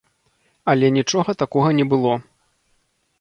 Але 0.71 0.87
нічога 0.97 1.35
такога 1.41 1.69
не 1.81 1.85
было. 1.91 2.13